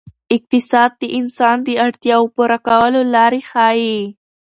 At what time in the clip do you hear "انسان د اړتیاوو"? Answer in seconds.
1.19-2.31